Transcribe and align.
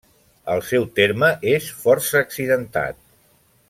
El 0.53 0.61
seu 0.69 0.87
terme 1.01 1.29
és 1.53 1.69
força 1.85 2.19
accidentat. 2.25 3.03